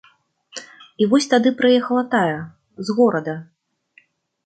[1.03, 2.35] І вось тады прыехала тая,
[2.89, 3.41] з горада.